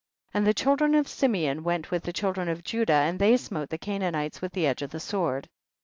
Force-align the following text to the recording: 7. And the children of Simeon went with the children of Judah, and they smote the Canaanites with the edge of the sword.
7. 0.31 0.39
And 0.39 0.47
the 0.47 0.53
children 0.55 0.95
of 0.95 1.07
Simeon 1.07 1.61
went 1.63 1.91
with 1.91 2.01
the 2.01 2.11
children 2.11 2.49
of 2.49 2.63
Judah, 2.63 2.91
and 2.91 3.19
they 3.19 3.37
smote 3.37 3.69
the 3.69 3.77
Canaanites 3.77 4.41
with 4.41 4.51
the 4.53 4.65
edge 4.65 4.81
of 4.81 4.89
the 4.89 4.99
sword. 4.99 5.47